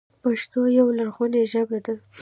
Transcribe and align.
پښتو 0.23 0.59
یوه 0.77 0.91
لرغونې 0.99 1.41
ژبه 1.51 1.77
ده. 1.85 1.95